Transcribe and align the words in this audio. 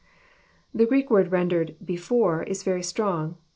The 0.73 0.87
Greek 0.87 1.11
word 1.11 1.31
rendered" 1.31 1.75
before," 1.93 2.41
is 2.41 2.63
very 2.63 2.81
strong. 2.81 3.37